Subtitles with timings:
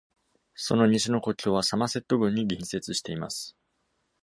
[0.55, 3.55] その西の国境はサマセット郡に隣接しています。